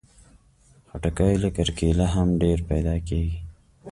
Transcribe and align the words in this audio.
خټکی 0.89 1.33
له 1.43 1.49
کرکيله 1.57 2.05
هم 2.15 2.27
ډېر 2.41 2.57
پیدا 2.69 2.95
کېږي. 3.07 3.37